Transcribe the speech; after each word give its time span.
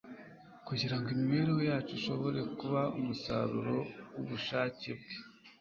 kugira 0.67 0.95
ngo 0.97 1.07
imibereho 1.15 1.61
yacu 1.69 1.91
ishobore 1.99 2.39
kuba 2.59 2.81
umusaruro 2.97 3.77
w’ubushake 4.13 4.89
Bwe 4.99 5.15